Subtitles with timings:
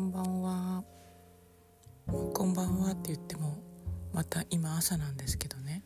[0.00, 0.84] こんばんは。
[2.32, 3.58] こんばんはって言っても
[4.14, 5.82] また今朝なんですけどね。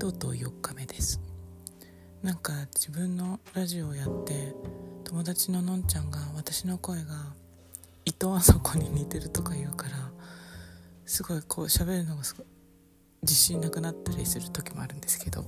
[0.00, 1.20] とうとう4日目です。
[2.20, 4.56] なんか自分のラジオをやって
[5.04, 7.32] 友達ののんちゃんが私の声が
[8.04, 9.92] 伊藤あそこに似てるとか言うから
[11.06, 12.46] すごいこう喋るのがすごい
[13.22, 15.44] 自信なくなったりする時もあるんですけど。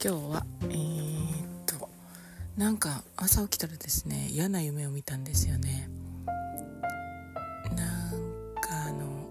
[0.00, 1.51] 今日はえー、っと
[2.56, 5.88] なんか朝起きたらですね嫌な夢を見たんですよね。
[7.74, 9.28] なんかあの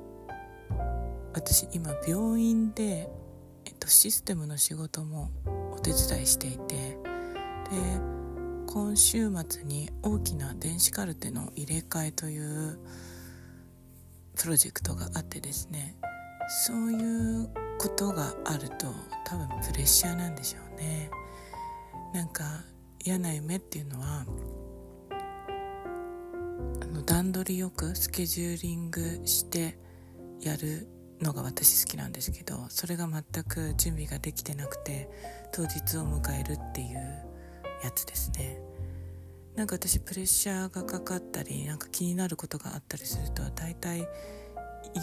[1.33, 3.09] 私今病院で、
[3.65, 5.29] えっと、システムの仕事も
[5.71, 6.97] お手伝いしていてで
[8.67, 12.79] 今週末に大きな電子カルテの入れ替えという
[14.35, 15.95] プロジェクトがあってですね
[16.65, 16.95] そうい
[17.43, 18.87] うことがあると
[19.25, 21.11] 多分プレッシャーなんでしょうね。
[22.13, 22.43] なんか
[23.03, 24.25] 嫌な夢っていうのは
[26.81, 29.77] あの段取りよくスケジューリングして
[30.41, 30.87] やる
[31.19, 35.09] のが私好きなんですけどそれが全く準備ができてなくて
[35.51, 36.97] 当日を迎えるっていう
[37.83, 38.61] やつですね。
[39.55, 44.07] なんか私プレッシャーがかかったりなんか気になることがあったりすると大体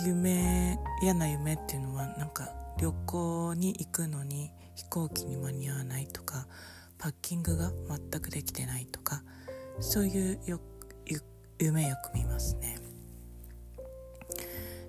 [0.05, 2.49] 夢嫌な夢っていうのはなんか
[2.81, 6.47] 旅行に行くのに飛行機に間に合わないとか
[6.99, 9.23] パッキングが全くできてないとか
[9.81, 10.61] そういうよ
[11.61, 12.79] 夢よく見ますね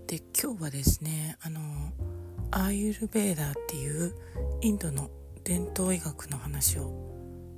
[0.05, 1.59] で今日はですねあの
[2.51, 4.13] アーユルベーダーっていう
[4.61, 5.09] インドの
[5.43, 6.91] 伝統医学の話を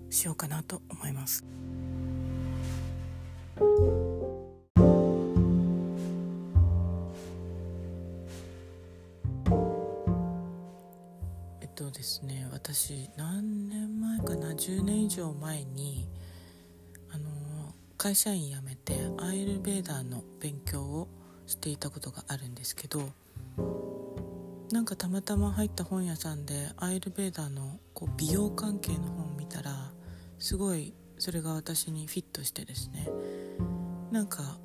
[0.09, 1.45] しようかなと思います。
[11.61, 13.70] えっとですね私何
[14.23, 16.07] かな10年以上前に
[17.11, 17.29] あの
[17.97, 21.07] 会社員辞めてアイルベーダーの勉強を
[21.45, 23.09] していたことがあるんですけど
[24.71, 29.91] なんかたまたま入った本屋さんでアイルベーダーのこう美容関係の本を見たら
[30.39, 33.07] すごいそれが私にフィットしてですね。
[34.11, 34.57] なんか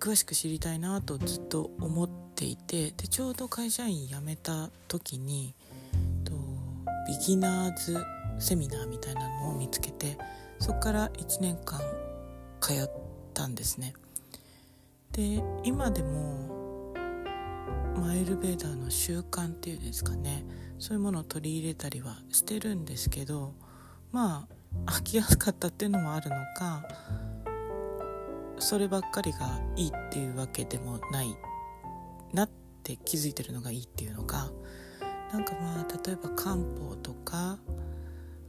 [0.00, 5.54] 詳しく知りたいなとずっと思っていてでちょうど会社員辞めた時に
[7.06, 7.96] ビギナーズ
[8.38, 10.18] セミナーみたいなのを見つけて
[10.58, 11.80] そこから1年間
[12.60, 12.90] 通っ
[13.34, 13.94] たんですね。
[15.12, 16.94] で今でも
[17.96, 20.44] マイルベーダーの習慣っていうんですかね。
[20.82, 23.54] そういうものを取り入れたりはしてるんですけど
[24.10, 24.48] ま
[24.86, 26.84] あ飽きやすかったっていうのもあるのか
[28.58, 31.36] そればっかりがいいっていうわけでもない
[32.32, 32.50] なっ
[32.82, 34.50] て気づいてるのがいいっていうのか
[35.32, 37.58] なんかまあ例えば漢方とか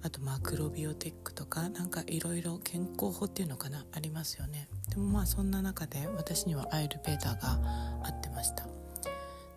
[0.02, 4.68] あとマクロビオティックとかなんかいろいろ健康法っていうのかなありますよね。
[4.90, 7.60] でもまあそんな中で私にはアイルベーダーが
[8.04, 8.68] 合ってました。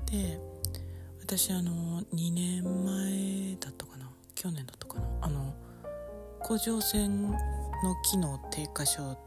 [0.07, 0.39] で
[1.21, 5.53] 私あの2年前だったかな去年だったかなあの
[6.41, 7.37] 甲状腺の
[8.05, 9.19] 機能低下症っ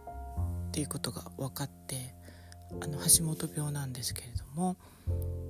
[0.72, 2.16] ていうことが分かって
[2.82, 4.78] あの橋本病なんですけれども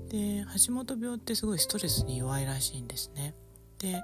[0.09, 3.35] で橋本病ってすごいストレスに弱いらしいんですね。
[3.77, 4.01] で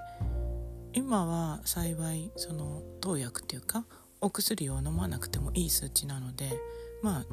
[0.94, 3.86] 今は幸いその投薬っていうか
[4.22, 6.58] お薬を飲まなくてもいい数値なので
[7.02, 7.26] まあ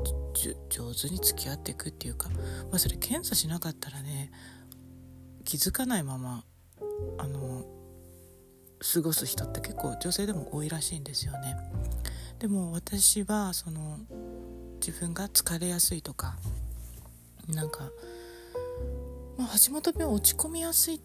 [0.70, 2.36] 上手に付き合っていくっていうか、ま
[2.72, 4.32] あ、それ検査しなかったらね
[5.44, 6.44] 気づかないまま
[7.18, 7.64] あの
[8.80, 11.56] 過ごす人って結構女性でも多いらしいんですよね。
[12.40, 14.00] でも私はその
[14.84, 16.36] 自分が疲れやすいとか
[17.48, 17.90] なんか、
[19.36, 21.00] まあ、橋本病落ち込みやすいっ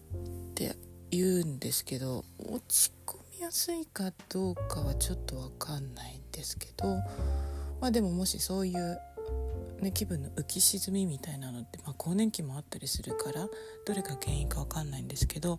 [0.54, 0.76] て
[1.10, 6.96] 言うんですけど落ち込みやすいかどうかはちょっと分かんないんですけど
[7.80, 8.98] まあでももしそういう、
[9.80, 13.48] ね、気分の浮き沈みみたいなのって、まあ、更年期もあったりするから
[13.86, 15.58] どれが原因か分かんないんですけど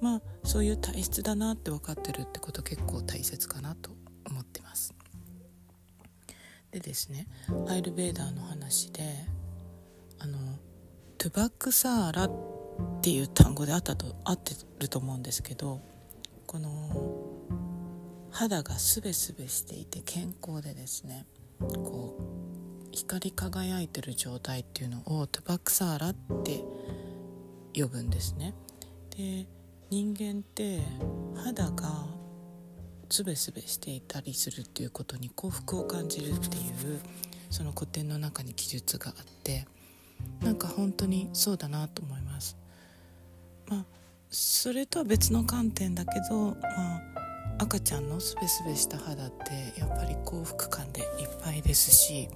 [0.00, 3.90] まあそういう体質だなって分かってるってこと結構大切かなと
[4.28, 4.94] 思ってます。
[6.70, 7.26] でですね
[7.68, 9.02] アイルベーダーの話で
[10.18, 10.38] あの
[11.24, 12.30] トゥバックサーラっ
[13.00, 15.80] ていう単語であったと合ってると思うんですけど
[16.46, 16.68] この
[18.30, 21.24] 肌がすべすべしていて健康でですね
[21.58, 26.62] こう光り輝いてる状態っていうのをトゥバックサーラって
[27.74, 28.52] 呼ぶんですね。
[29.16, 29.46] で
[29.88, 30.82] 人間って
[31.42, 32.04] 肌が
[33.08, 37.00] すべすべしていたりするっていうことに幸福を感じるっていう
[37.48, 39.66] その古典の中に記述があって
[40.40, 42.56] なんか本当にそうだなと思います。
[43.68, 43.84] まあ
[44.30, 47.02] それとは別の観点だけど、まあ、
[47.58, 51.06] 赤ちゃんのスベスベした肌ってやっぱり幸福感でいっ
[51.42, 52.28] ぱいですし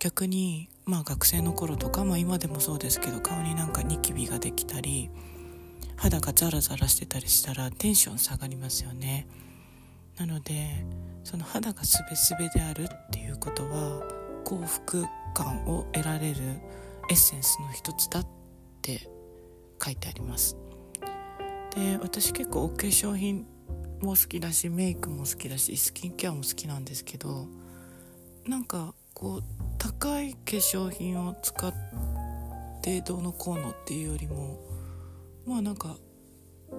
[0.00, 5.08] 逆にまあ学生の頃とか、まあ、今でもそうですけど顔になんかニキビができたり
[5.96, 9.28] 肌がザラザラしてたりしたらテンション下がりますよね
[10.18, 10.84] なので
[11.22, 14.02] その肌がスベスベであるっていうことは
[14.44, 16.40] 幸福感を得られる
[17.10, 18.26] エッセンスの一つだっ
[18.82, 19.08] て
[19.82, 20.56] 書いてあります。
[21.74, 23.46] で私結構お化粧品
[24.00, 27.48] も好きだしメイクも好きだしスキンケアも好きなんですけど
[28.46, 29.42] なんかこう
[29.78, 31.74] 高い化粧品を使っ
[32.82, 34.60] てどうのこうのっていうよりも
[35.46, 35.96] まあなんか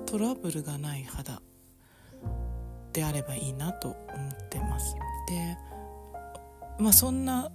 [0.06, 1.42] トラブルがない肌
[2.94, 4.96] であればいいなと思ってます。
[5.28, 5.58] で
[6.80, 7.52] まあそんな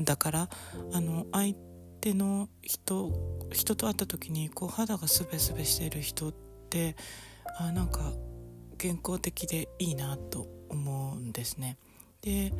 [0.00, 0.48] だから
[0.92, 1.54] あの相
[2.00, 3.12] 手の人
[3.52, 6.32] 人と会った時にこう肌がスベスベしてる人っ
[6.70, 6.96] て
[7.58, 8.12] あなんか
[8.78, 11.78] 健康的でいいなと思うんですね。
[12.22, 12.52] で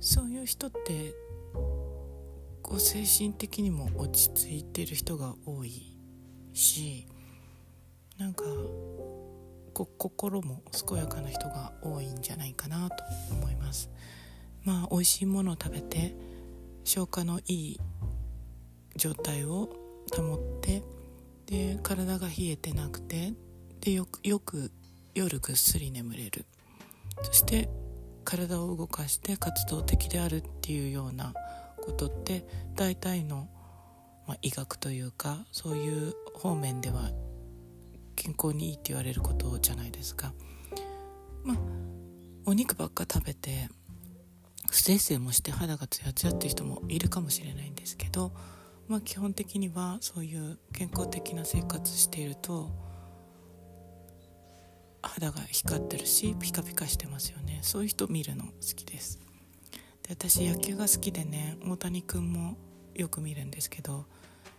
[0.00, 1.14] そういう人って
[2.62, 5.96] こう精神的にも落ち着いてる人が多い
[6.52, 7.06] し
[8.18, 8.44] なんか
[9.72, 12.96] こ心も健やかな人が多いんじゃないかなと
[13.32, 13.90] 思います。
[14.62, 16.14] まあ美味しいものを食べて
[16.84, 17.80] 消化のいい
[18.96, 19.70] 状態を
[20.14, 20.82] 保って
[21.46, 23.32] で体が冷えてなくて
[23.80, 24.70] でよくよく
[25.14, 26.46] 夜ぐっすり眠れる
[27.22, 27.68] そして
[28.24, 31.34] 体を動かして活動的であるっていうような
[31.82, 32.46] ことって
[32.76, 33.48] 大体の、
[34.26, 37.10] まあ、医学というかそういう方面では
[38.14, 40.34] 健康にいいって言われることじゃないですか。
[41.42, 41.56] まあ
[42.46, 43.68] お肉ばっか食べて
[44.70, 48.32] 不摂生もして肌がツヤツヤっていう人もいるかもしれないんですけど、
[48.86, 52.70] まあ、基本的にはそういう健康的な生活していると
[55.02, 57.58] 肌が光ってるしピカピカしてますよね。
[57.62, 59.18] そういう人見るの好きです。
[60.02, 62.56] で私野球が好きでね大谷君も
[62.94, 64.06] よく見るんですけど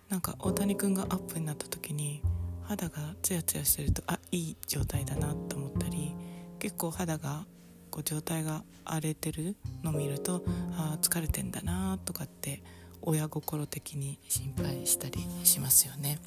[0.10, 2.22] なんか大谷君がアップになった時に
[2.64, 6.14] 肌がツヤツヤしてるとあいい状態だなと思ったり
[6.60, 7.46] 結構肌が
[7.92, 10.44] こう状態が荒れてるのを見ると
[10.78, 12.64] あ疲れてんだなとかって
[13.02, 16.20] 親心的に心配したりしますよね。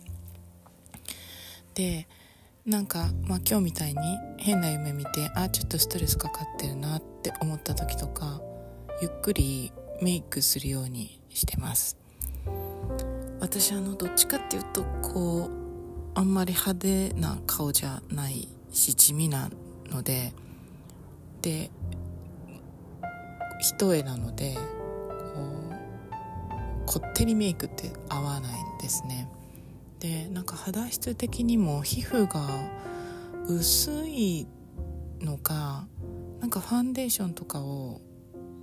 [1.74, 2.06] で
[2.66, 4.00] なんか、まあ、今日みたいに
[4.38, 8.40] 変な夢見てあちょっとストレスかかってるなって思った時とか
[9.02, 11.96] ゆっくりメイクするようにしてます。
[13.40, 15.50] 私あのどっちかっていうとこう
[16.14, 19.50] あんまり派手な顔じゃないし地味な
[19.90, 20.32] ので
[21.44, 21.70] で
[23.60, 24.60] 一重なのでこ
[25.70, 29.28] うこってりメイクって合わないんですね。
[30.00, 32.48] でなんか肌質的にも皮膚が
[33.46, 34.46] 薄い
[35.20, 35.86] のか
[36.40, 38.00] なんかファンデーションとかを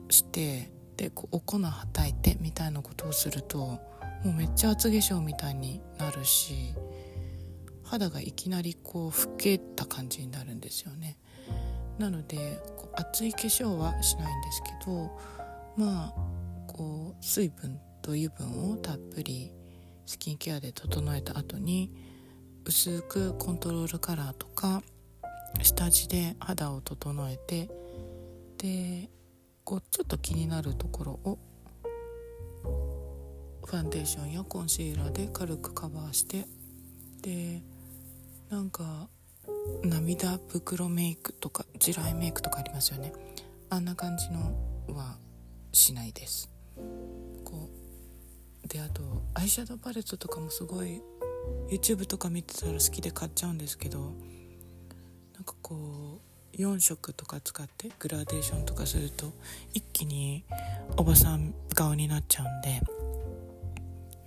[0.09, 3.79] してでこうお粉はたいてみたいなことをするとも
[4.25, 6.73] うめっちゃ厚化粧みたいになるし
[7.83, 11.17] 肌がいきなりこう老けた感じになるんですよね。
[11.97, 15.11] なのでこう厚い化粧はしないんですけど
[15.77, 16.13] まあ
[16.67, 19.51] こう水分と油分をたっぷり
[20.05, 21.91] スキンケアで整えた後に
[22.65, 24.81] 薄くコントロールカラーとか
[25.61, 27.69] 下地で肌を整えて
[28.57, 29.09] で
[29.63, 31.39] こうちょっと気になるところを
[33.65, 36.45] ファンデーションやコンシーラーで軽くカバーして
[37.21, 37.61] で
[38.49, 39.07] なんか
[39.83, 43.13] 涙袋メイクとか地雷メイクとかありますよね。
[43.69, 44.55] あんな感じの
[44.95, 45.17] は
[45.71, 46.49] しないです。
[47.43, 47.69] こ
[48.63, 49.01] うであと
[49.33, 51.01] アイシャドウパレットとかもすごい
[51.69, 54.13] YouTube とか見てたら好きで買っちゃうんですけど
[55.33, 56.21] なんかこ
[56.53, 59.33] う4色とか使ってグラデーションとかすると
[59.73, 60.43] 一気に
[60.97, 62.81] おばさん顔になっちゃうんで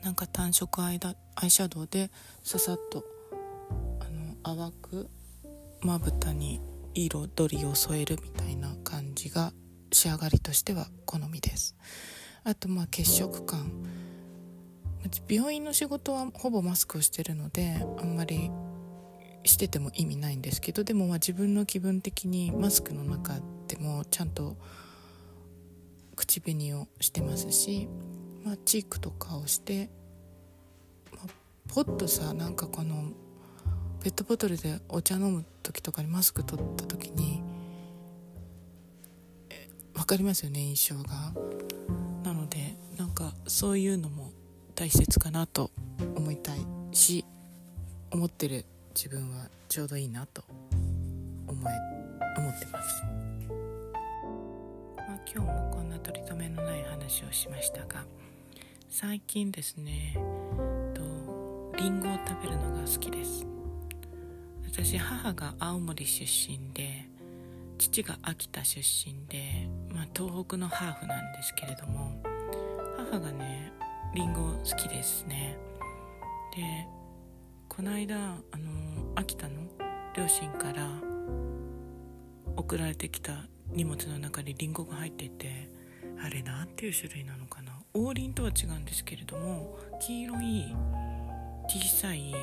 [0.02, 1.00] なんか単色アイ
[1.36, 2.10] アイシャドウで
[2.42, 3.04] ささっと
[4.00, 4.04] あ
[4.50, 5.08] の淡く
[5.84, 6.62] まぶたに
[6.94, 9.52] 彩りを添えるみたいな感じが
[9.92, 11.76] 仕上がりとしては好みです。
[12.42, 13.70] あとまあ血色感。
[15.28, 18.50] 病院の仕事はほぼマスクをしてるのであんまり
[19.44, 23.34] してても意味ないんですけどでもまあ自分の気分的にマスクの中
[23.68, 24.56] でもちゃんと
[26.16, 27.86] 口紅をしてますし、
[28.42, 29.90] まあ、チークとかをして、
[31.12, 31.28] まあ、
[31.68, 33.12] ポッとさなんかこの
[34.04, 37.42] ペットボトルでお茶飲む時とかにマスク取った時に
[39.94, 41.32] 分かりますよね印象が。
[42.22, 44.30] なのでなんかそういうのも
[44.74, 45.70] 大切かなと
[46.16, 46.58] 思いたい
[46.92, 47.24] し
[48.10, 50.44] 思ってる自分はちょうどいいなと
[51.48, 51.72] 思え
[52.38, 53.02] 思ってます、
[54.98, 58.04] まあ、今日もこんな取り留めのない話をしましたが
[58.90, 60.14] 最近ですね
[60.92, 63.53] とリンゴを食べるのが好きです
[64.76, 67.08] 私母が青森出身で
[67.78, 72.20] 父が秋田出身で、まあ、東北のハーフなんですけれども
[73.12, 73.72] 母がね
[74.16, 75.56] りんご好きですね。
[76.56, 76.88] で
[77.68, 79.54] この間あの秋田の
[80.16, 80.90] 両親から
[82.56, 85.70] 送られてきた荷物の中にりんごが入ってて
[86.20, 87.70] あれなんていう種類なのかな。
[87.94, 90.74] 王林とは違うんですけれども黄色い
[91.68, 92.34] 小さい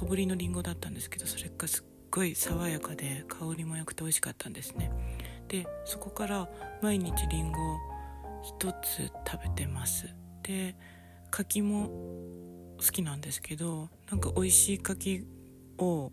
[0.00, 4.90] 小ぶりのりんごだったんですけどそれがすっごい爽やかで香りも良くて美味しかったんですね。
[5.46, 6.48] でそこから
[6.80, 7.58] 毎日りんご
[8.62, 10.08] 1つ食べてます。
[10.42, 10.74] で
[11.30, 11.90] 柿も
[12.78, 15.26] 好きなんですけどなんか美味しい柿
[15.76, 16.10] を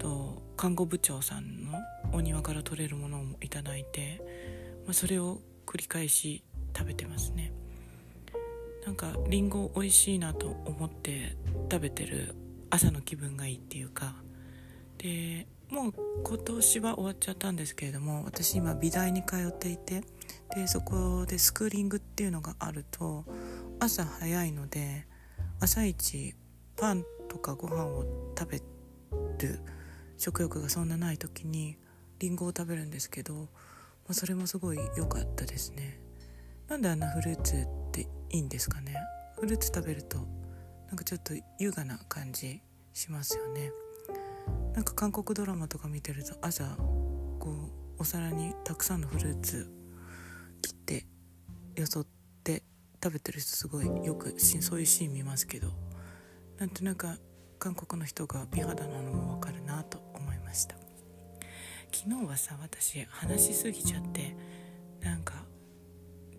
[0.00, 1.78] と看護部長さんの
[2.12, 4.20] お庭から取れるものをいただいて、
[4.84, 6.42] まあ、それを繰り返し
[6.76, 7.52] 食べてますね。
[8.84, 11.36] なんかりんご美味しいなと思って
[11.70, 12.34] 食べてる
[12.72, 14.14] 朝の気分がいいっていうか。
[14.96, 20.02] でもう今年は終わっちゃったんですけれども私今美大に通っていて
[20.54, 23.24] でそこでスクーリングっていうのがあると
[23.80, 25.06] 朝早いので
[25.60, 26.34] 朝一
[26.76, 28.04] パンとかご飯を
[28.38, 28.58] 食べ
[29.38, 29.60] る
[30.18, 31.78] 食欲がそんなない時に
[32.18, 33.48] りんごを食べるんですけど、ま
[34.10, 35.98] あ、それもすごい良かったですね。
[36.68, 38.94] なんであんなフルーツっていいんですかね。
[39.40, 40.18] フルーツ食べると
[40.92, 42.60] なんかちょっと優雅な感じ
[42.92, 43.72] しますよね。
[44.74, 46.76] なんか韓国ドラマとか見てると朝
[47.38, 47.50] こ
[47.96, 49.72] うお皿にたくさんのフルーツ
[50.60, 51.06] 切って
[51.76, 52.06] よそっ
[52.44, 52.62] て
[53.02, 55.68] 食べてる人すごいよくそういうシーン見ますけど
[56.58, 57.06] なんとなく
[57.58, 60.76] 韓国の人が美肌なのもわかるなと思いました。
[61.90, 64.36] 昨日はさ私話しすぎちゃって
[65.00, 65.46] なんか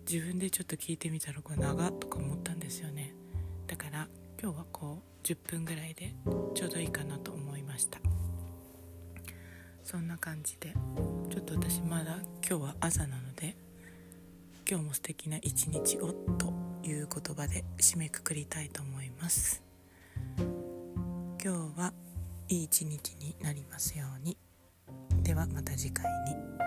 [0.08, 3.16] 自分でちょっと聞いてみたらこれ長とか思ったんですよね。
[3.66, 4.06] だから
[4.44, 6.12] 今日はこう10分ぐらいで
[6.54, 7.98] ちょうどいいかなと思いました。
[9.82, 10.74] そんな感じで
[11.30, 13.56] ちょっと私まだ今日は朝なので
[14.68, 19.62] 今日も素敵な一日をという言葉で締めくくりたいと思います。
[20.36, 20.52] 今
[21.38, 21.94] 日は
[22.50, 24.36] いい一日になりますように。
[25.22, 26.63] ではまた次回に。